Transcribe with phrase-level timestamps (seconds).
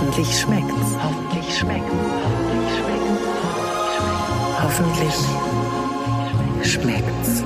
[0.00, 0.96] Hoffentlich schmeckt's.
[1.02, 1.92] Hoffentlich schmeckt's.
[4.62, 5.14] Hoffentlich
[6.62, 7.42] schmeckt's.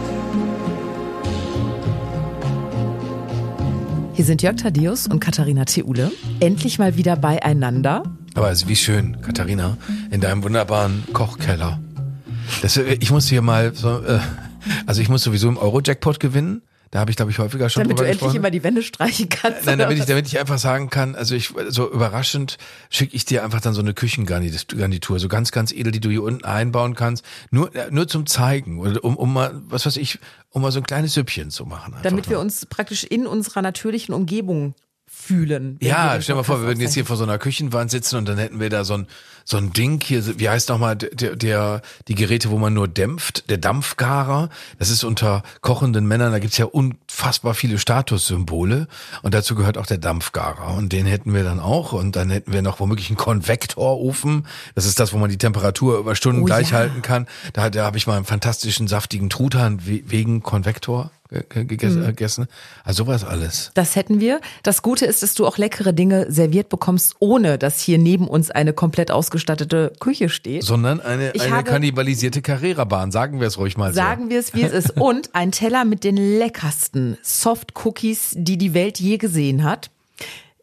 [4.13, 6.13] Hier sind Jörg Thaddeus und Katharina Theule.
[6.41, 8.03] Endlich mal wieder beieinander.
[8.35, 9.79] Aber also wie schön, Katharina,
[10.11, 11.81] in deinem wunderbaren Kochkeller.
[12.61, 14.21] Das, äh, ich muss hier mal so, äh,
[14.85, 16.61] also ich muss sowieso im Euro-Jackpot gewinnen.
[16.93, 19.31] Da habe ich, glaube ich, häufiger schon Damit du drüber endlich immer die Wände streichen
[19.31, 19.65] kannst.
[19.65, 22.59] Nein, damit ich, damit ich einfach sagen kann, also ich so überraschend
[22.91, 26.23] schicke ich dir einfach dann so eine Küchengarnitur, so ganz, ganz edel, die du hier
[26.23, 30.19] unten einbauen kannst, nur nur zum zeigen oder um, um mal, was weiß ich,
[30.51, 31.97] um mal so ein kleines Süppchen zu machen.
[32.03, 34.75] Damit wir uns praktisch in unserer natürlichen Umgebung
[35.07, 35.79] fühlen.
[35.81, 38.39] Ja, stell mal vor, wir würden jetzt hier vor so einer Küchenwand sitzen und dann
[38.39, 39.07] hätten wir da so ein,
[39.45, 43.51] so ein Ding hier, wie heißt nochmal der, der, die Geräte, wo man nur dämpft,
[43.51, 44.49] der Dampfgarer.
[44.79, 48.87] Das ist unter kochenden Männern, da gibt's ja unfassbar viele Statussymbole
[49.23, 52.53] und dazu gehört auch der Dampfgarer und den hätten wir dann auch und dann hätten
[52.53, 54.47] wir noch womöglich einen Konvektorofen.
[54.75, 56.79] Das ist das, wo man die Temperatur über Stunden Oh gleich ja.
[56.79, 57.27] halten kann.
[57.53, 62.03] Da, da habe ich mal einen fantastischen, saftigen Truthahn we- wegen Konvektor ge- gegessen.
[62.03, 62.07] Mhm.
[62.07, 62.47] gegessen.
[62.85, 63.71] Also sowas alles.
[63.75, 64.41] Das hätten wir.
[64.63, 68.51] Das Gute ist, dass du auch leckere Dinge serviert bekommst, ohne dass hier neben uns
[68.51, 70.63] eine komplett ausgestattete Küche steht.
[70.63, 73.11] sondern eine, Ich eine habe- kannibalisierte Carrera-Bahn.
[73.13, 74.97] Sagen wir es ruhig mal Sagen wir es, wie es ist.
[75.01, 79.91] Und ein Teller mit den leckersten Soft-Cookies, die die Welt je gesehen hat.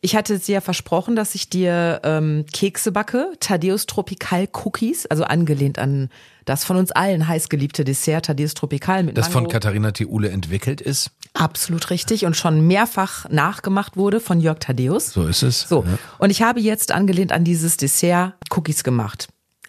[0.02, 5.06] Ich hatte es dir ja versprochen, dass ich dir ähm, Kekse backe, Thaddeus Tropical Cookies,
[5.08, 6.10] also angelehnt an
[6.46, 9.18] das von uns allen heißgeliebte Dessert Thaddeus Tropical mit.
[9.18, 9.52] Das von Mango.
[9.52, 11.12] Katharina Theule entwickelt ist.
[11.34, 15.12] Absolut richtig und schon mehrfach nachgemacht wurde von Jörg Thaddeus.
[15.12, 15.62] So ist es.
[15.68, 16.00] So, Ja.
[16.18, 19.28] und ich habe jetzt angelehnt an dieses Dessert Cookies gemacht.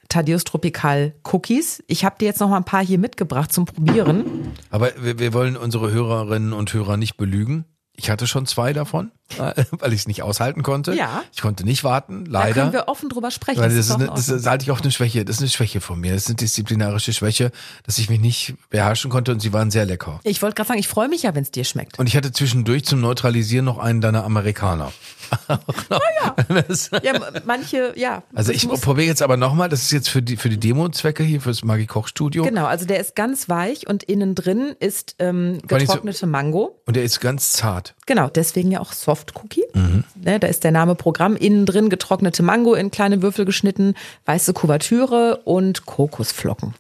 [0.09, 1.83] Thaddeus Tropical Cookies.
[1.87, 4.25] Ich habe dir jetzt noch mal ein paar hier mitgebracht zum Probieren.
[4.71, 7.65] Aber wir, wir wollen unsere Hörerinnen und Hörer nicht belügen.
[7.95, 9.11] Ich hatte schon zwei davon,
[9.71, 10.93] weil ich es nicht aushalten konnte.
[10.95, 11.23] Ja.
[11.33, 12.55] Ich konnte nicht warten, Da leider.
[12.63, 13.61] können wir offen drüber sprechen.
[13.61, 15.25] Weil das, ist eine, in das, halte ich auch eine Schwäche.
[15.25, 16.13] Das ist eine Schwäche von mir.
[16.13, 17.53] Das ist eine disziplinarische Schwäche,
[17.85, 20.21] dass ich mich nicht beherrschen konnte und sie waren sehr lecker.
[20.25, 21.99] ich wollte gerade sagen, ich freue mich ja, wenn es dir schmeckt.
[21.99, 24.93] Und ich hatte zwischendurch zum Neutralisieren noch einen deiner Amerikaner.
[26.49, 28.23] Das- Ja, m- manche, ja.
[28.35, 31.41] Also ich probiere jetzt aber nochmal, das ist jetzt für die, für die Demo-Zwecke hier,
[31.41, 32.45] fürs Maggi Koch Studio.
[32.45, 36.81] Genau, also der ist ganz weich und innen drin ist ähm, nicht so- getrocknete Mango.
[36.87, 37.95] Und der ist ganz zart.
[38.07, 39.65] Genau, deswegen ja auch Soft Cookie.
[39.75, 40.05] Mhm.
[40.15, 41.37] Ne, da ist der Name Programm.
[41.37, 43.95] Innen drin getrocknete Mango in kleine Würfel geschnitten,
[44.27, 46.75] weiße Kuvertüre und Kokosflocken.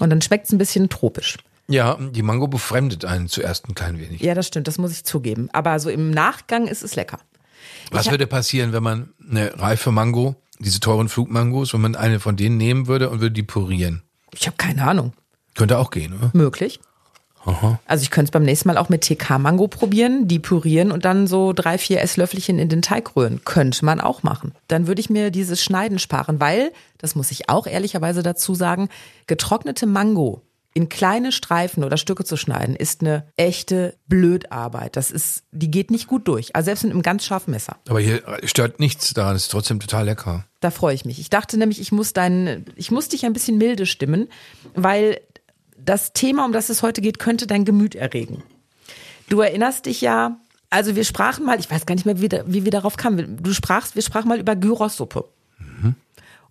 [0.00, 1.38] Und dann schmeckt es ein bisschen tropisch.
[1.68, 4.20] Ja, die Mango befremdet einen zuerst ein klein wenig.
[4.20, 5.48] Ja, das stimmt, das muss ich zugeben.
[5.52, 7.18] Aber so im Nachgang ist es lecker.
[7.90, 12.36] Was würde passieren, wenn man eine reife Mango, diese teuren Flugmangos, wenn man eine von
[12.36, 14.02] denen nehmen würde und würde die pürieren?
[14.32, 15.12] Ich habe keine Ahnung.
[15.54, 16.30] Könnte auch gehen, oder?
[16.34, 16.80] Möglich.
[17.86, 21.26] Also ich könnte es beim nächsten Mal auch mit TK-Mango probieren, die pürieren und dann
[21.26, 23.40] so drei, vier Esslöffelchen in den Teig rühren.
[23.44, 24.52] Könnte man auch machen.
[24.68, 28.88] Dann würde ich mir dieses Schneiden sparen, weil, das muss ich auch ehrlicherweise dazu sagen,
[29.26, 30.42] getrocknete Mango
[30.76, 34.96] in kleine Streifen oder Stücke zu schneiden, ist eine echte Blödarbeit.
[34.96, 36.54] Das ist, die geht nicht gut durch.
[36.54, 37.76] Also selbst mit einem ganz scharfen Messer.
[37.88, 40.44] Aber hier stört nichts daran, ist trotzdem total lecker.
[40.60, 41.18] Da freue ich mich.
[41.18, 44.28] Ich dachte nämlich, ich muss deinen, ich muss dich ein bisschen milde stimmen,
[44.74, 45.18] weil
[45.86, 48.42] das Thema, um das es heute geht, könnte dein Gemüt erregen.
[49.28, 50.36] Du erinnerst dich ja,
[50.70, 53.38] also wir sprachen mal, ich weiß gar nicht mehr, wie, wie wir darauf kamen.
[53.42, 55.24] Du sprachst, wir sprachen mal über Gyrossuppe.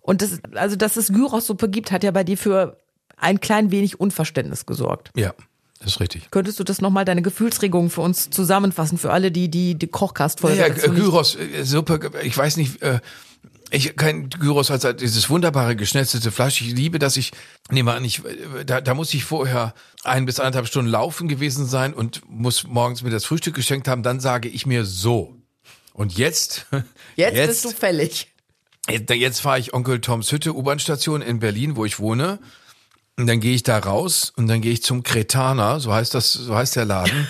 [0.00, 2.76] Und das, also, dass es Gyrossuppe gibt, hat ja bei dir für
[3.16, 5.10] ein klein wenig Unverständnis gesorgt.
[5.16, 5.34] Ja,
[5.80, 6.30] das ist richtig.
[6.30, 10.58] Könntest du das nochmal, deine Gefühlsregungen für uns zusammenfassen, für alle, die die, die Kochcast-Folge
[10.58, 13.00] Ja, dazu nicht- Gyros-Suppe, ich weiß nicht, äh,
[13.70, 16.60] ich kein Gyros als dieses wunderbare geschnetzelte Fleisch.
[16.60, 17.32] Ich liebe, dass ich
[17.70, 18.22] nehme an, ich
[18.64, 23.02] da, da muss ich vorher ein bis anderthalb Stunden laufen gewesen sein und muss morgens
[23.02, 24.02] mir das Frühstück geschenkt haben.
[24.02, 25.36] Dann sage ich mir so.
[25.92, 26.66] Und jetzt,
[27.16, 28.28] Jetzt, bist du fällig.
[28.88, 32.38] Jetzt, jetzt fahre ich Onkel Toms Hütte, U-Bahn-Station in Berlin, wo ich wohne.
[33.18, 36.34] Und dann gehe ich da raus und dann gehe ich zum Kretaner, so heißt das,
[36.34, 37.26] so heißt der Laden,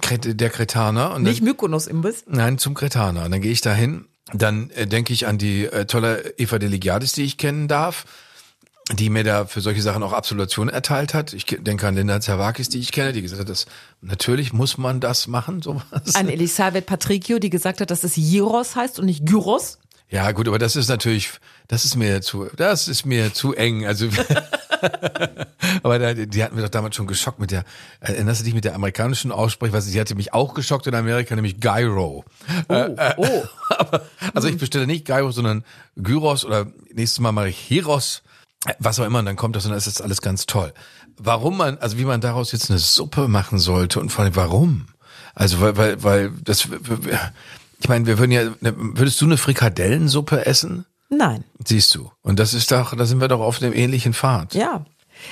[0.24, 1.08] der Kretaner.
[1.08, 2.24] Und dann, Nicht Mykonos-Imbiss.
[2.26, 3.26] Nein, zum Kretaner.
[3.26, 6.58] Und dann gehe ich da hin, dann äh, denke ich an die äh, tolle Eva
[6.58, 8.04] Deligiadis, die ich kennen darf,
[8.92, 11.32] die mir da für solche Sachen auch Absolution erteilt hat.
[11.32, 13.66] Ich ke- denke an Linda Zerwakis, die ich kenne, die gesagt hat, das,
[14.00, 16.14] natürlich muss man das machen, sowas.
[16.14, 19.78] An Elisabeth Patricio, die gesagt hat, dass es Gyros heißt und nicht Gyros.
[20.08, 21.30] Ja, gut, aber das ist natürlich,
[21.66, 23.84] das ist mir zu, das ist mir zu eng.
[23.86, 24.08] Also,
[25.82, 27.64] aber da, die hatten wir doch damals schon geschockt mit der,
[28.00, 31.34] erinnerst du dich mit der amerikanischen Aussprache, was sie hatte mich auch geschockt in Amerika,
[31.34, 32.24] nämlich Gyro.
[32.68, 32.86] Oh,
[33.16, 33.44] oh.
[33.78, 34.02] Aber,
[34.34, 35.64] also ich bestelle nicht Gyro, sondern
[35.96, 38.22] Gyros oder nächstes Mal mache ich Heros,
[38.78, 40.72] was auch immer, und dann kommt das und dann ist das alles ganz toll.
[41.18, 44.86] Warum man, also wie man daraus jetzt eine Suppe machen sollte und vor allem warum?
[45.34, 46.68] Also weil, weil, weil das
[47.80, 50.86] Ich meine, wir würden ja, ne, würdest du eine Frikadellensuppe essen?
[51.08, 51.44] Nein.
[51.64, 52.10] Siehst du.
[52.22, 54.54] Und das ist doch, da sind wir doch auf einem ähnlichen Pfad.
[54.54, 54.84] Ja.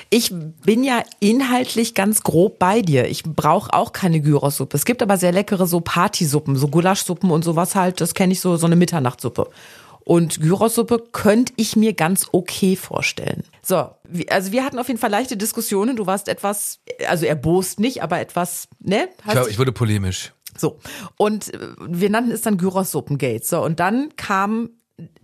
[0.09, 0.33] Ich
[0.65, 3.07] bin ja inhaltlich ganz grob bei dir.
[3.09, 4.77] Ich brauche auch keine Gyrossuppe.
[4.77, 8.01] Es gibt aber sehr leckere so Partysuppen, so Gulaschsuppen und sowas halt.
[8.01, 9.51] Das kenne ich so, so eine Mitternachtssuppe.
[10.05, 13.43] Und Gyrossuppe könnte ich mir ganz okay vorstellen.
[13.63, 13.91] So,
[14.29, 15.97] also wir hatten auf jeden Fall leichte Diskussionen.
[15.97, 19.09] Du warst etwas, also erbost nicht, aber etwas, ne?
[19.27, 20.33] Ich, glaub, ich wurde polemisch.
[20.59, 20.79] So.
[21.17, 23.45] Und äh, wir nannten es dann Gyros-Suppengate.
[23.45, 23.63] So.
[23.65, 24.71] Und dann kam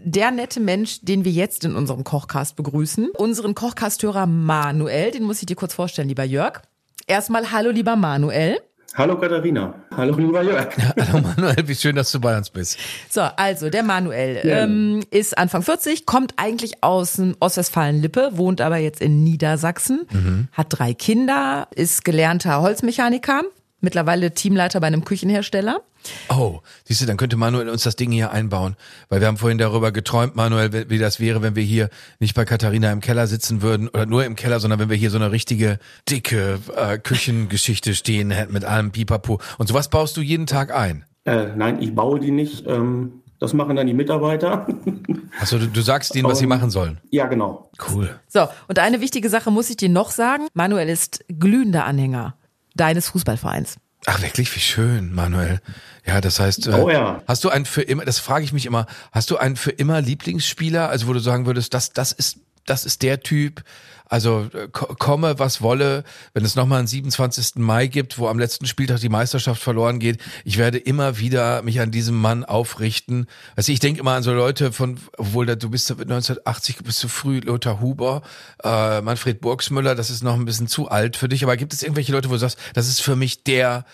[0.03, 5.41] der nette Mensch, den wir jetzt in unserem Kochcast begrüßen, unseren Kochcasthörer Manuel, den muss
[5.41, 6.63] ich dir kurz vorstellen, lieber Jörg.
[7.07, 8.59] Erstmal hallo, lieber Manuel.
[8.95, 9.75] Hallo Katharina.
[9.97, 10.77] Hallo lieber Jörg.
[10.77, 12.79] Ja, hallo Manuel, wie schön, dass du bei uns bist.
[13.09, 14.65] So, also der Manuel ja.
[14.65, 20.49] ähm, ist Anfang 40, kommt eigentlich aus Ostwestfalen-Lippe, wohnt aber jetzt in Niedersachsen, mhm.
[20.51, 23.43] hat drei Kinder, ist gelernter Holzmechaniker,
[23.81, 25.83] mittlerweile Teamleiter bei einem Küchenhersteller.
[26.29, 28.77] Oh, siehst du, dann könnte Manuel uns das Ding hier einbauen.
[29.09, 32.45] Weil wir haben vorhin darüber geträumt, Manuel, wie das wäre, wenn wir hier nicht bei
[32.45, 35.31] Katharina im Keller sitzen würden oder nur im Keller, sondern wenn wir hier so eine
[35.31, 39.41] richtige dicke äh, Küchengeschichte stehen hätten mit allem Pipapo.
[39.59, 41.05] Und sowas baust du jeden Tag ein?
[41.25, 42.67] Äh, nein, ich baue die nicht.
[42.67, 44.67] Ähm, das machen dann die Mitarbeiter.
[45.41, 47.01] Achso, du, du sagst ihnen, was sie machen sollen.
[47.11, 47.71] Ja, genau.
[47.91, 48.21] Cool.
[48.29, 50.47] So, und eine wichtige Sache muss ich dir noch sagen.
[50.53, 52.35] Manuel ist glühender Anhänger
[52.75, 53.79] deines Fußballvereins.
[54.07, 55.61] Ach, wirklich, wie schön, Manuel.
[56.07, 57.23] Ja, das heißt, äh, oh, ja.
[57.27, 60.01] hast du einen für immer, das frage ich mich immer, hast du einen für immer
[60.01, 63.63] Lieblingsspieler, also wo du sagen würdest, das, das ist, das ist der Typ,
[64.11, 66.03] also äh, komme, was wolle,
[66.35, 67.57] wenn es nochmal einen 27.
[67.57, 71.81] Mai gibt, wo am letzten Spieltag die Meisterschaft verloren geht, ich werde immer wieder mich
[71.81, 73.27] an diesem Mann aufrichten.
[73.55, 77.39] Also ich denke immer an so Leute von, obwohl du bist 1980 bist du früh,
[77.39, 78.23] Lothar Huber,
[78.65, 81.83] äh, Manfred Burgsmüller, das ist noch ein bisschen zu alt für dich, aber gibt es
[81.85, 83.85] irgendwelche Leute, wo du sagst, das ist für mich der,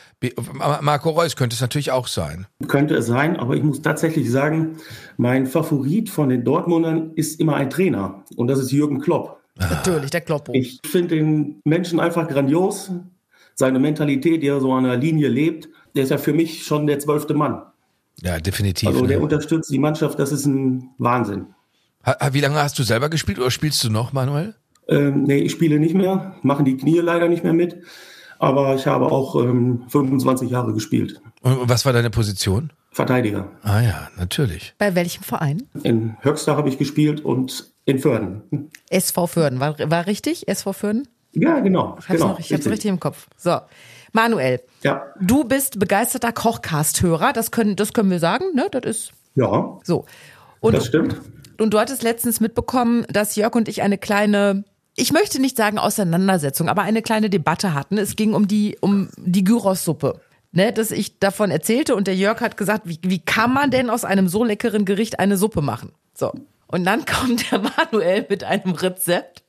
[0.80, 2.46] Marco Reus könnte es natürlich auch sein.
[2.68, 4.78] Könnte es sein, aber ich muss tatsächlich sagen,
[5.18, 9.36] mein Favorit von den Dortmundern ist immer ein Trainer und das ist Jürgen Klopp.
[9.58, 10.52] Natürlich, der Kloppo.
[10.54, 12.90] Ich finde den Menschen einfach grandios.
[13.54, 16.86] Seine Mentalität, die er so an der Linie lebt, der ist ja für mich schon
[16.86, 17.62] der zwölfte Mann.
[18.22, 18.88] Ja, definitiv.
[18.88, 19.22] Also der ne?
[19.22, 21.46] unterstützt die Mannschaft, das ist ein Wahnsinn.
[22.32, 24.54] Wie lange hast du selber gespielt oder spielst du noch, Manuel?
[24.88, 27.78] Ähm, nee, ich spiele nicht mehr, machen die Knie leider nicht mehr mit.
[28.38, 31.20] Aber ich habe auch ähm, 25 Jahre gespielt.
[31.40, 32.72] Und was war deine Position?
[32.92, 33.50] Verteidiger.
[33.62, 34.74] Ah ja, natürlich.
[34.78, 35.62] Bei welchem Verein?
[35.82, 38.70] In Höxter habe ich gespielt und in Förden.
[38.90, 40.48] SV Förden, war, war richtig?
[40.48, 41.08] SV Förden?
[41.32, 41.96] Ja, genau.
[41.98, 42.66] Ich habe es genau, richtig.
[42.66, 43.28] richtig im Kopf.
[43.36, 43.58] So.
[44.12, 45.06] Manuel, ja.
[45.20, 48.68] du bist begeisterter Kochcast-Hörer, das können, das können wir sagen, ne?
[48.70, 49.12] Das ist.
[49.34, 49.78] Ja.
[49.84, 50.04] So.
[50.60, 51.20] Und, das stimmt.
[51.58, 54.64] Und du hattest letztens mitbekommen, dass Jörg und ich eine kleine,
[54.96, 57.98] ich möchte nicht sagen Auseinandersetzung, aber eine kleine Debatte hatten.
[57.98, 60.20] Es ging um die, um die Gyros-Suppe
[60.52, 63.90] ne, dass ich davon erzählte und der Jörg hat gesagt, wie, wie kann man denn
[63.90, 65.92] aus einem so leckeren Gericht eine Suppe machen?
[66.14, 66.32] So.
[66.66, 69.42] Und dann kommt der Manuel mit einem Rezept.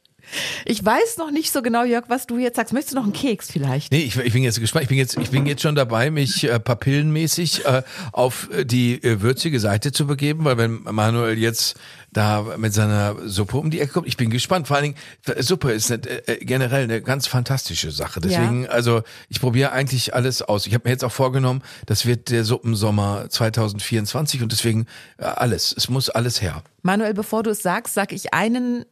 [0.66, 2.74] Ich weiß noch nicht so genau, Jörg, was du jetzt sagst.
[2.74, 3.94] Möchtest du noch einen Keks vielleicht?
[3.94, 4.84] Nee, ich, ich bin jetzt gespannt.
[4.84, 9.22] Ich bin jetzt, ich bin jetzt schon dabei, mich äh, papillenmäßig äh, auf die äh,
[9.22, 11.78] würzige Seite zu begeben, weil wenn Manuel jetzt
[12.18, 14.08] da mit seiner Suppe um die Ecke kommt.
[14.08, 14.68] Ich bin gespannt.
[14.68, 14.96] Vor allen Dingen,
[15.44, 18.20] Suppe ist eine, äh, generell eine ganz fantastische Sache.
[18.20, 18.70] Deswegen, ja.
[18.70, 20.66] also ich probiere eigentlich alles aus.
[20.66, 24.88] Ich habe mir jetzt auch vorgenommen, das wird der Suppensommer 2024 und deswegen
[25.18, 25.74] äh, alles.
[25.78, 26.64] Es muss alles her.
[26.82, 28.86] Manuel, bevor du es sagst, sag ich einen,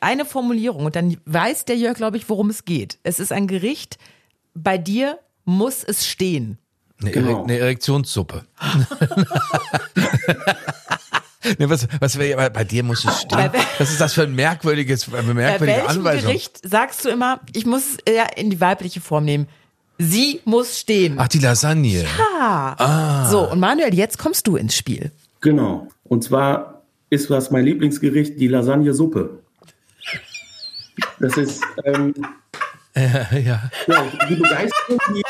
[0.00, 2.98] eine Formulierung und dann weiß der Jörg, glaube ich, worum es geht.
[3.04, 3.98] Es ist ein Gericht,
[4.52, 6.58] bei dir muss es stehen.
[7.00, 7.44] Eine, genau.
[7.44, 8.44] eine Erektionssuppe.
[11.58, 13.50] Nee, was, was wär, bei dir muss es stehen.
[13.78, 16.28] Was ist das für ein merkwürdiges, eine merkwürdige bei Anweisung?
[16.28, 19.48] Gericht sagst du immer, ich muss ja in die weibliche Form nehmen.
[19.98, 21.16] Sie muss stehen.
[21.18, 22.02] Ach, die Lasagne.
[22.02, 22.74] Ja.
[22.78, 23.30] Ah.
[23.30, 25.12] So, und Manuel, jetzt kommst du ins Spiel.
[25.40, 25.88] Genau.
[26.04, 29.38] Und zwar ist was mein Lieblingsgericht, die Lasagne-Suppe.
[31.20, 32.14] Das ist, ähm,
[32.96, 33.70] ja, ja.
[33.86, 35.22] ja die Begeisterung, die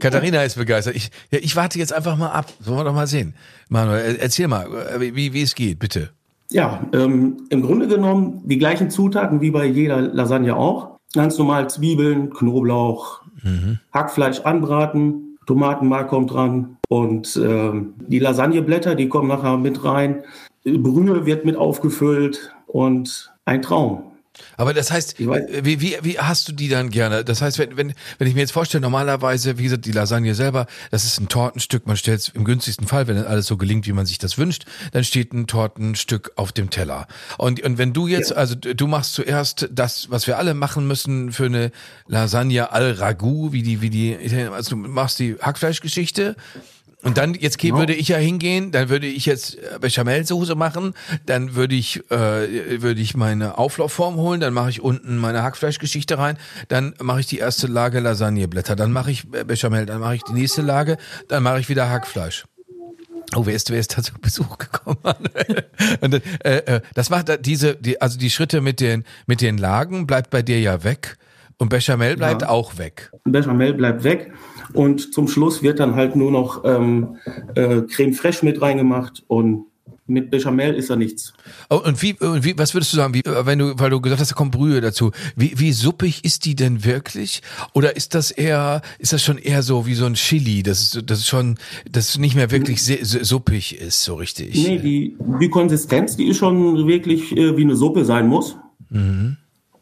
[0.00, 0.96] Katharina ist begeistert.
[0.96, 2.52] Ich, ja, ich warte jetzt einfach mal ab.
[2.60, 3.34] Sollen wir doch mal sehen.
[3.68, 4.66] Manuel, erzähl mal,
[4.98, 6.10] wie, wie es geht, bitte.
[6.50, 10.98] Ja, ähm, im Grunde genommen die gleichen Zutaten wie bei jeder Lasagne auch.
[11.14, 13.78] Ganz normal Zwiebeln, Knoblauch, mhm.
[13.92, 20.22] Hackfleisch anbraten, Tomatenmark kommt dran und ähm, die Lasagneblätter, die kommen nachher mit rein.
[20.64, 24.09] Brühe wird mit aufgefüllt und ein Traum.
[24.56, 27.24] Aber das heißt, wie, wie, wie hast du die dann gerne?
[27.24, 30.66] Das heißt, wenn, wenn, wenn ich mir jetzt vorstelle, normalerweise, wie gesagt, die Lasagne selber,
[30.90, 33.92] das ist ein Tortenstück, man stellt es im günstigsten Fall, wenn alles so gelingt, wie
[33.92, 37.06] man sich das wünscht, dann steht ein Tortenstück auf dem Teller.
[37.38, 38.36] Und, und wenn du jetzt, ja.
[38.36, 41.70] also du machst zuerst das, was wir alle machen müssen für eine
[42.06, 44.16] Lasagne al Ragout, wie die, wie die,
[44.52, 46.36] also du machst die Hackfleischgeschichte,
[47.02, 50.94] und dann, jetzt okay, würde ich ja hingehen, dann würde ich jetzt äh, Bechamelsoße machen,
[51.24, 56.18] dann würde ich, äh, würde ich meine Auflaufform holen, dann mache ich unten meine Hackfleischgeschichte
[56.18, 56.36] rein,
[56.68, 60.34] dann mache ich die erste Lage Lasagneblätter, dann mache ich Bechamel, dann mache ich die
[60.34, 62.44] nächste Lage, dann mache ich wieder Hackfleisch.
[63.36, 64.98] Oh, wer ist, wer ist da zu Besuch gekommen?
[66.00, 66.14] Und,
[66.44, 70.30] äh, äh, das macht diese, die, also die Schritte mit den, mit den Lagen bleibt
[70.30, 71.16] bei dir ja weg.
[71.56, 72.48] Und Bechamel bleibt ja.
[72.48, 73.12] auch weg.
[73.24, 74.32] Bechamel bleibt weg.
[74.72, 77.16] Und zum Schluss wird dann halt nur noch ähm,
[77.54, 79.66] äh, Creme fraiche mit reingemacht und
[80.10, 81.32] mit Bechamel ist da nichts.
[81.70, 84.20] Oh, und wie, und wie, was würdest du sagen, wie, wenn du, weil du gesagt
[84.20, 85.12] hast, da kommt Brühe dazu.
[85.36, 87.42] Wie, wie suppig ist die denn wirklich?
[87.72, 91.10] Oder ist das eher, ist das schon eher so wie so ein Chili, das ist,
[91.10, 91.58] das ist schon,
[91.90, 94.54] das nicht mehr wirklich sehr, suppig ist, so richtig?
[94.54, 98.56] Nee, die, die Konsistenz, die ist schon wirklich äh, wie eine Suppe sein muss.
[98.90, 99.36] Mhm.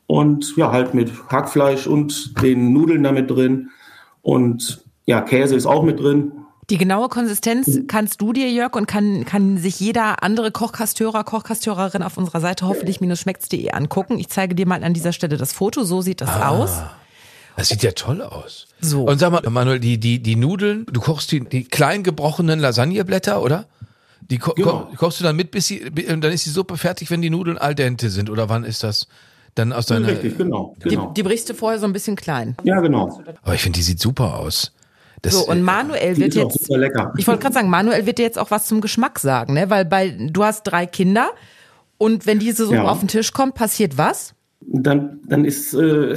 [0.06, 3.70] Und ja, halt mit Hackfleisch und den Nudeln damit drin.
[4.22, 6.32] Und ja, Käse ist auch mit drin.
[6.70, 12.02] Die genaue Konsistenz kannst du dir, Jörg, und kann, kann sich jeder andere Kochkastörer, Kochkastörerin
[12.02, 14.18] auf unserer Seite hoffentlich-schmecks.de angucken.
[14.18, 15.84] Ich zeige dir mal an dieser Stelle das Foto.
[15.84, 16.82] So sieht das ah, aus.
[17.56, 18.68] Das sieht ja toll aus.
[18.80, 19.04] So.
[19.04, 23.42] Und sag mal, Manuel, die, die, die Nudeln, du kochst die, die klein gebrochenen Lasagneblätter,
[23.42, 23.64] oder?
[24.20, 24.90] Die ko genau.
[24.96, 27.74] kochst du dann mit, bis sie, dann ist die Suppe fertig, wenn die Nudeln al
[27.74, 29.08] dente sind, oder wann ist das?
[29.58, 30.08] Dann aus deiner.
[30.08, 30.76] Richtig, genau.
[30.80, 31.08] genau.
[31.08, 32.56] Die, die brichst du vorher so ein bisschen klein.
[32.64, 33.20] Ja, genau.
[33.42, 34.72] Aber ich finde, die sieht super aus.
[35.22, 36.68] Das, so, und Manuel wird jetzt.
[37.16, 39.68] Ich wollte gerade sagen, Manuel wird dir jetzt auch was zum Geschmack sagen, ne?
[39.68, 41.30] Weil bei, du hast drei Kinder
[41.96, 42.84] und wenn diese so ja.
[42.84, 44.34] auf den Tisch kommt, passiert was?
[44.60, 45.74] Dann, dann ist.
[45.74, 46.16] Äh,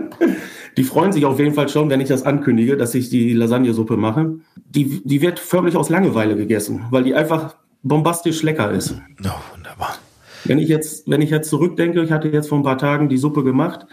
[0.76, 3.96] die freuen sich auf jeden Fall schon, wenn ich das ankündige, dass ich die Lasagnesuppe
[3.96, 4.36] mache.
[4.56, 8.96] Die, die wird förmlich aus Langeweile gegessen, weil die einfach bombastisch lecker ist.
[9.24, 9.98] Oh, wunderbar.
[10.44, 13.16] Wenn ich jetzt, wenn ich jetzt zurückdenke, ich hatte jetzt vor ein paar Tagen die
[13.16, 13.86] Suppe gemacht.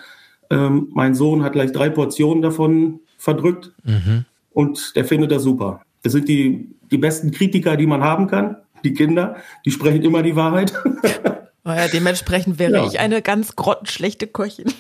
[0.50, 4.26] Ähm, mein Sohn hat gleich drei Portionen davon verdrückt mhm.
[4.52, 5.82] und der findet das super.
[6.04, 8.58] Das sind die, die besten Kritiker, die man haben kann.
[8.84, 10.74] Die Kinder, die sprechen immer die Wahrheit.
[11.64, 12.88] Naja, dementsprechend wäre ja.
[12.88, 14.74] ich eine ganz grottenschlechte Köchin.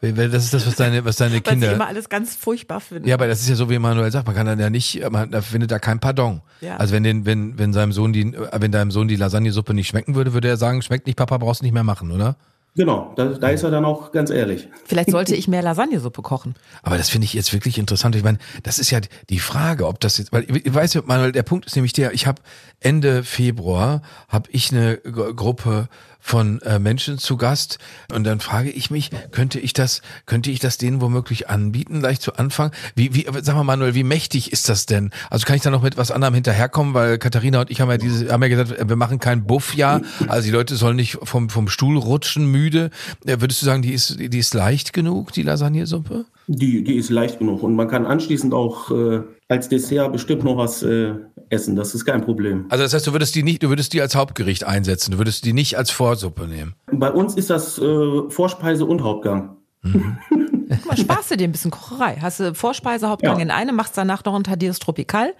[0.00, 1.48] Das ist das, was deine, was deine Kinder.
[1.66, 3.08] Weil sie immer alles ganz furchtbar finden.
[3.08, 5.30] Ja, aber das ist ja so, wie Manuel sagt, man kann dann ja nicht, man
[5.30, 6.42] da findet da kein Pardon.
[6.60, 6.76] Ja.
[6.76, 10.14] Also wenn den, wenn, wenn seinem Sohn die, wenn deinem Sohn die Lasagnesuppe nicht schmecken
[10.14, 12.36] würde, würde er sagen, schmeckt nicht, Papa, brauchst du nicht mehr machen, oder?
[12.76, 14.68] Genau, da, da ist er dann auch ganz ehrlich.
[14.84, 16.56] Vielleicht sollte ich mehr Lasagnesuppe kochen.
[16.82, 18.16] Aber das finde ich jetzt wirklich interessant.
[18.16, 18.98] Ich meine, das ist ja
[19.30, 22.26] die Frage, ob das jetzt, weil ich weiß, Manuel, der Punkt ist nämlich der, ich
[22.26, 22.42] habe
[22.80, 25.88] Ende Februar habe ich eine Gruppe
[26.26, 27.78] von äh, Menschen zu Gast
[28.10, 32.18] und dann frage ich mich, könnte ich das, könnte ich das denen womöglich anbieten, gleich
[32.18, 32.72] zu Anfang?
[32.96, 35.10] Wie, wie, sag mal Manuel, wie mächtig ist das denn?
[35.28, 37.98] Also kann ich da noch mit was anderem hinterherkommen, weil Katharina und ich haben ja
[37.98, 41.68] diese, haben ja gesagt, wir machen kein Buff-Jahr, also die Leute sollen nicht vom, vom
[41.68, 42.88] Stuhl rutschen müde.
[43.26, 46.24] Äh, würdest du sagen, die ist, die ist leicht genug, die Lasagnesuppe?
[46.46, 50.56] Die, die ist leicht genug und man kann anschließend auch äh, als Dessert bestimmt noch
[50.56, 51.14] was äh,
[51.50, 51.76] essen.
[51.76, 52.66] Das ist kein Problem.
[52.68, 55.44] Also das heißt, du würdest die nicht, du würdest die als Hauptgericht einsetzen, du würdest
[55.44, 56.74] die nicht als Vorsuppe nehmen.
[56.92, 59.56] Bei uns ist das äh, Vorspeise und Hauptgang.
[59.82, 60.18] Mhm.
[60.68, 62.16] Guck mal, sparst du dir ein bisschen Kocherei.
[62.20, 63.42] Hast du Vorspeise, Hauptgang ja.
[63.42, 65.34] in einem, machst danach noch ein Tadios Tropical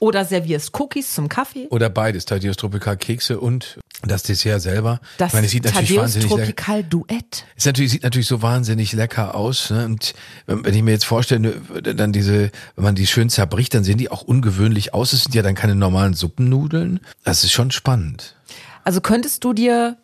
[0.00, 1.68] oder servierst Cookies zum Kaffee.
[1.68, 5.00] Oder beides, Tadios Tropical Kekse und das Dessert selber.
[5.18, 7.44] Das ich meine, es sieht natürlich Tadeus wahnsinnig Tropical Duett.
[7.56, 9.70] Es natürlich, sieht natürlich so wahnsinnig lecker aus.
[9.70, 9.84] Ne?
[9.84, 10.14] Und
[10.46, 14.10] wenn ich mir jetzt vorstelle, dann diese, wenn man die schön zerbricht, dann sehen die
[14.10, 15.12] auch ungewöhnlich aus.
[15.12, 17.00] Es sind ja dann keine normalen Suppennudeln.
[17.24, 18.36] Das ist schon spannend.
[18.84, 19.98] Also könntest du dir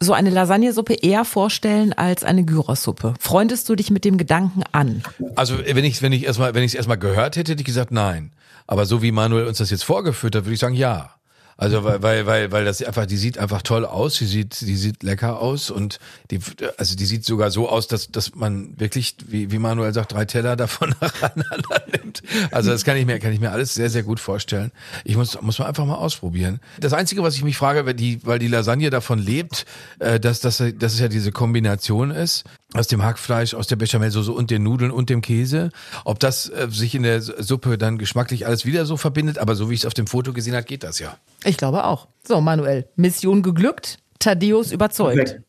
[0.00, 3.14] so eine Lasagnesuppe eher vorstellen als eine Gyros-Suppe?
[3.18, 5.02] Freundest du dich mit dem Gedanken an?
[5.34, 7.90] Also wenn ich wenn ich erstmal wenn ich es erstmal gehört hätte, hätte ich gesagt
[7.90, 8.32] nein.
[8.66, 11.14] Aber so wie Manuel uns das jetzt vorgeführt hat, würde ich sagen ja.
[11.56, 14.76] Also weil, weil, weil, weil das einfach, die sieht einfach toll aus, die sieht, die
[14.76, 15.98] sieht lecker aus und
[16.30, 16.40] die,
[16.78, 20.24] also die sieht sogar so aus, dass, dass man wirklich, wie, wie Manuel sagt, drei
[20.24, 22.22] Teller davon nacheinander nimmt.
[22.50, 24.72] Also das kann ich mir, kann ich mir alles sehr, sehr gut vorstellen.
[25.04, 26.60] Ich muss, muss man einfach mal ausprobieren.
[26.80, 29.64] Das Einzige, was ich mich frage, weil die, weil die Lasagne davon lebt,
[30.00, 32.44] äh, dass, dass, dass es ja diese Kombination ist
[32.74, 35.70] aus dem Hackfleisch, aus der Bechamelsoße und den Nudeln und dem Käse.
[36.04, 39.70] Ob das äh, sich in der Suppe dann geschmacklich alles wieder so verbindet, aber so
[39.70, 41.16] wie ich es auf dem Foto gesehen habe, geht das ja.
[41.44, 42.08] Ich glaube auch.
[42.26, 45.40] So, Manuel, Mission geglückt, Thaddeus überzeugt.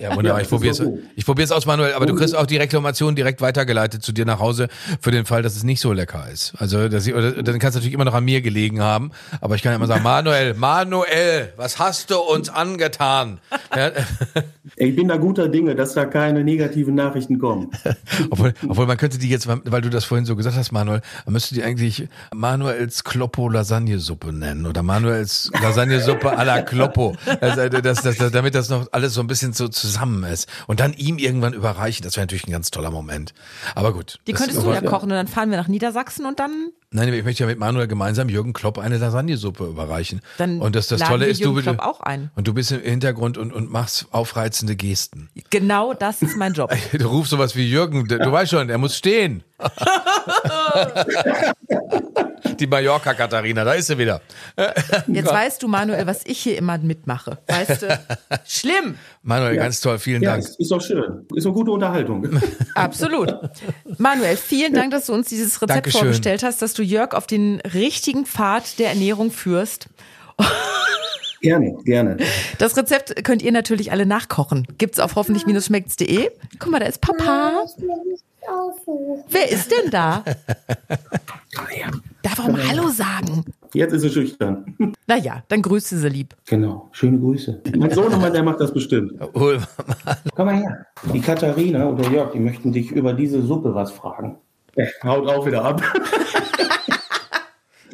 [0.00, 0.40] Ja, wunderbar.
[0.40, 0.82] Ich probiere es
[1.16, 1.94] ich probier's aus, Manuel.
[1.94, 4.68] Aber du kriegst auch die Reklamation direkt weitergeleitet zu dir nach Hause
[5.00, 6.54] für den Fall, dass es nicht so lecker ist.
[6.58, 9.10] Also, dass ich, oder, dann kann es natürlich immer noch an mir gelegen haben.
[9.40, 13.40] Aber ich kann ja immer sagen, Manuel, Manuel, was hast du uns angetan?
[13.74, 13.90] Ja,
[14.76, 17.70] Ich bin da guter Dinge, dass da keine negativen Nachrichten kommen.
[18.30, 21.32] obwohl, obwohl man könnte die jetzt, weil du das vorhin so gesagt hast, Manuel, man
[21.32, 27.16] müsste die eigentlich Manuels Kloppo Lasagnesuppe nennen oder Manuels Lasagnesuppe à la Kloppo.
[27.40, 27.56] Das,
[28.02, 30.48] das, das, damit das noch alles so ein bisschen so zusammen ist.
[30.66, 32.04] Und dann ihm irgendwann überreichen.
[32.04, 33.34] Das wäre natürlich ein ganz toller Moment.
[33.74, 34.18] Aber gut.
[34.26, 37.22] Die könntest du ja kochen und dann fahren wir nach Niedersachsen und dann Nein, ich
[37.22, 40.22] möchte ja mit Manuel gemeinsam Jürgen Klopp eine Lasagnesuppe überreichen.
[40.38, 42.30] Dann und das, das Tolle ist, Jürgen du, Klopp auch ein.
[42.34, 45.28] und du bist im Hintergrund und, und machst aufreizende Gesten.
[45.50, 46.74] genau das ist mein Job.
[46.98, 49.44] Du rufst sowas wie Jürgen, du, du weißt schon, er muss stehen.
[52.58, 54.20] Die Mallorca Katharina, da ist sie wieder.
[55.06, 57.38] Jetzt weißt du, Manuel, was ich hier immer mitmache.
[57.46, 58.00] Weißt du?
[58.46, 58.96] Schlimm.
[59.22, 60.44] Manuel, ganz toll, vielen Ja, Dank.
[60.44, 61.26] ist, ist doch schön.
[61.34, 62.26] Ist doch gute Unterhaltung.
[62.74, 63.34] Absolut.
[63.98, 66.00] Manuel, vielen Dank, dass du uns dieses Rezept Dankeschön.
[66.00, 69.88] vorgestellt hast, dass du Jörg auf den richtigen Pfad der Ernährung führst.
[71.40, 72.16] gerne, gerne.
[72.58, 74.66] Das Rezept könnt ihr natürlich alle nachkochen.
[74.78, 76.30] Gibt's auf hoffentlich-schmeckt's.de.
[76.58, 77.64] Guck mal, da ist Papa.
[79.28, 80.24] Wer ist denn da?
[82.28, 83.44] Darf auch mal Hallo sagen.
[83.74, 84.76] Jetzt ist sie schüchtern.
[85.10, 86.36] Naja, dann grüße sie lieb.
[86.46, 86.90] Genau.
[86.92, 87.62] Schöne Grüße.
[87.78, 89.14] Mein Sohnemann, der macht das bestimmt.
[89.34, 89.58] Hol
[90.34, 90.86] Komm mal her.
[91.14, 94.36] Die Katharina oder Jörg, die möchten dich über diese Suppe was fragen.
[94.76, 95.82] Äh, haut auch wieder ab.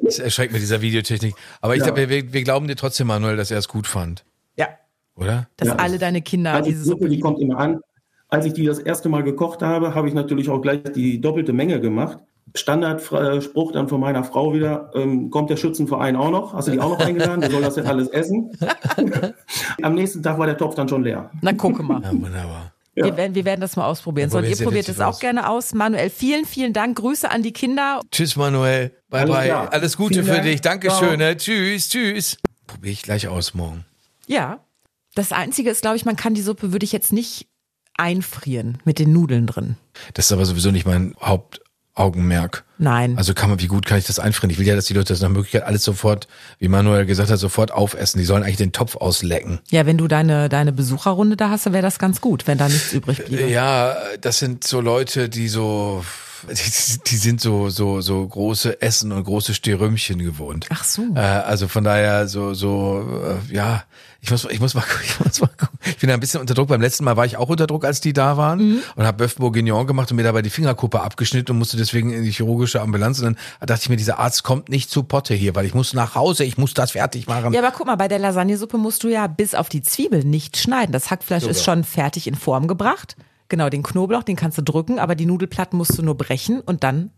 [0.03, 1.35] Das erschreckt mit dieser Videotechnik.
[1.62, 1.87] Aber ich Ja.
[1.87, 4.25] glaube, wir, wir glauben dir trotzdem, Manuel, dass er es gut fand.
[4.57, 4.69] Ja.
[5.17, 5.49] Oder?
[5.57, 5.76] Dass Ja.
[5.76, 7.81] alle deine Kinder Also die diese Suppe Suppe, die kommt immer an.
[8.29, 11.53] Als ich die das erste Mal gekocht habe, habe ich natürlich auch gleich die doppelte
[11.55, 12.19] Menge gemacht.
[12.55, 16.55] Standardspruch dann von meiner Frau wieder, ähm, kommt der Schützenverein auch noch?
[16.55, 17.41] Hast du die auch noch eingeladen?
[17.41, 18.51] Der soll das denn alles essen?
[19.83, 21.31] Am nächsten Tag war der Topf dann schon leer.
[21.41, 22.01] Na, gucke mal.
[22.03, 22.73] Ja, wunderbar.
[22.95, 24.29] Wir, werden, wir werden das mal ausprobieren.
[24.29, 25.75] Ja, So, und ihr ja probiert es auch gerne aus.
[25.75, 26.97] Manuel, vielen, vielen Dank.
[26.97, 28.01] Grüße an die Kinder.
[28.13, 28.93] Tschüss, Manuel.
[29.11, 29.47] Bye, Alles bye.
[29.49, 29.73] klar.
[29.73, 30.45] Alles Gute Vielen für Dank.
[30.45, 30.61] dich.
[30.61, 30.99] Dankeschön.
[31.09, 31.17] Ciao.
[31.17, 31.37] Ne?
[31.37, 32.37] Tschüss, tschüss.
[32.69, 33.85] Probiere ich gleich aus morgen.
[34.29, 34.61] Ja.
[35.17, 37.49] Das Einzige ist, glaube ich, man kann die Suppe, würde ich jetzt nicht
[37.97, 39.77] einfrieren mit den Nudeln drin.
[40.15, 41.15] Das ist aber sowieso nicht mein
[41.97, 42.65] Hauptaugenmerk.
[42.79, 43.17] Nein.
[43.17, 44.51] Also kann man, wie gut kann ich das einfrieren?
[44.51, 46.27] Ich will ja, dass die Leute das nach Möglichkeit alles sofort,
[46.59, 48.19] wie Manuel gesagt hat, sofort aufessen.
[48.19, 49.61] Die sollen eigentlich den Topf auslecken.
[49.71, 52.69] ja, wenn du deine, deine Besucherrunde da hast, dann wäre das ganz gut, wenn da
[52.69, 53.47] nichts übrig bliebe.
[53.49, 56.05] Ja, das sind so Leute, die so,
[56.49, 60.67] die, die sind so, so, so große Essen und große Störrümchen gewohnt.
[60.71, 61.03] Ach so.
[61.15, 63.85] Äh, also von daher so, so, äh, ja,
[64.25, 65.79] ich muss, ich muss mal, gucken, ich muss mal gucken.
[65.85, 66.69] Ich bin da ein bisschen unter Druck.
[66.69, 68.79] Beim letzten Mal war ich auch unter Druck, als die da waren Mhm.
[68.97, 72.25] und habe Bœuf Bourguignon gemacht und mir dabei die Fingerkuppe abgeschnitten und musste deswegen in
[72.25, 73.19] die chirurgische Ambulanz.
[73.21, 73.25] Und
[73.61, 76.15] dann dachte ich mir, dieser Arzt kommt nicht zu Potte hier, weil ich muss nach
[76.15, 77.53] Hause, ich muss das fertig machen.
[77.53, 80.57] Ja, aber guck mal, bei der Lasagnesuppe musst du ja bis auf die Zwiebeln nicht
[80.57, 80.93] schneiden.
[80.93, 83.17] Das Hackfleisch ist schon fertig in Form gebracht.
[83.51, 86.83] Genau, den Knoblauch, den kannst du drücken, aber die Nudelplatten musst du nur brechen und
[86.83, 87.11] dann,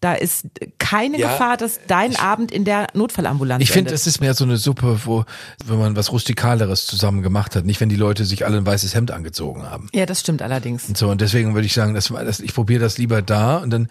[0.00, 0.46] da ist
[0.78, 4.44] keine Ja, Gefahr, dass dein Abend in der Notfallambulanz Ich finde, es ist mehr so
[4.44, 5.24] eine Suppe, wo,
[5.66, 8.94] wenn man was Rustikaleres zusammen gemacht hat, nicht wenn die Leute sich alle ein weißes
[8.94, 9.88] Hemd angezogen haben.
[9.92, 10.88] Ja, das stimmt allerdings.
[10.88, 13.70] Und so, und deswegen würde ich sagen, das, das, ich probiere das lieber da und
[13.70, 13.88] dann,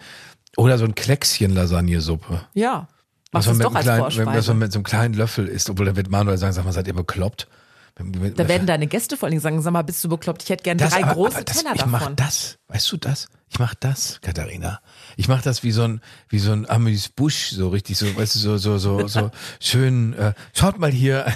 [0.56, 2.40] oder so ein Kleckschen Lasagnesuppe.
[2.54, 2.88] Ja.
[3.32, 4.84] Was Machst man, es mit doch einem als kleinen, wenn, was man mit so einem
[4.84, 7.46] kleinen Löffel isst, obwohl dann wird Manuel sagen, sag mal, seid ihr bekloppt?
[7.94, 10.42] Da werden deine Gäste vor allen Dingen sagen, sag mal, bist du bekloppt?
[10.42, 12.16] Ich hätte gern das, drei aber, große aber das, Teller ich mach davon.
[12.16, 13.28] das, weißt du das?
[13.52, 14.80] Ich mach das, Katharina.
[15.16, 18.36] Ich mach das wie so ein wie so ein Amis Busch, so richtig so, weißt
[18.36, 20.12] du, so so so so schön.
[20.14, 21.26] Äh, schaut mal hier,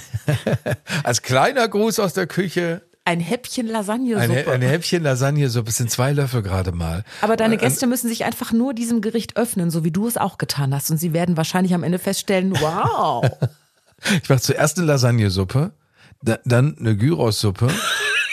[1.03, 2.83] als kleiner Gruß aus der Küche.
[3.07, 4.33] Ein Häppchen Lasagnesuppe.
[4.47, 7.05] Hä- ein Häppchen Lasagne, so es sind zwei Löffel gerade mal.
[7.21, 10.17] Aber Äh, deine Gäste müssen sich einfach nur diesem Gericht öffnen, so wie du es
[10.17, 10.91] auch getan hast.
[10.91, 13.25] Und sie werden wahrscheinlich am Ende feststellen, wow.
[14.23, 15.73] Ich mache zuerst eine Lasagnesuppe,
[16.23, 17.69] da, dann eine Gyros-Suppe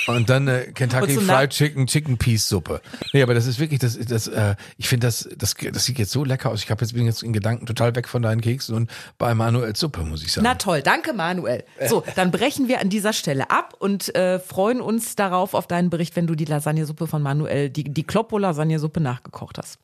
[0.08, 2.82] und dann eine Kentucky Fried Chicken Chicken Peas Suppe.
[3.14, 6.12] Nee, aber das ist wirklich das das äh, ich finde das, das das sieht jetzt
[6.12, 6.64] so lecker aus.
[6.64, 9.80] Ich habe jetzt bin jetzt in Gedanken total weg von deinen Keksen und bei Manuels
[9.80, 10.46] Suppe, muss ich sagen.
[10.46, 11.64] Na toll, danke Manuel.
[11.88, 15.90] So, dann brechen wir an dieser Stelle ab und äh, freuen uns darauf auf deinen
[15.90, 19.80] Bericht, wenn du die Lasagnesuppe von Manuel, die, die Kloppo-Lasagnesuppe nachgekocht hast.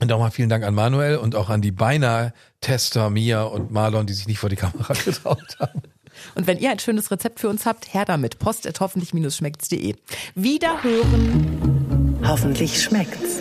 [0.00, 3.72] Und auch mal vielen Dank an Manuel und auch an die beinahe Tester Mia und
[3.72, 5.82] Marlon, die sich nicht vor die Kamera getraut haben.
[6.34, 8.38] Und wenn ihr ein schönes Rezept für uns habt, her damit.
[8.38, 9.94] Post at hoffentlich-schmeckt's.de.
[10.34, 12.18] Wiederhören.
[12.26, 13.40] Hoffentlich schmeckt's.